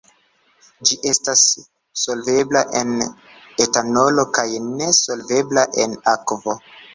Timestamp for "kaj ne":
4.39-4.89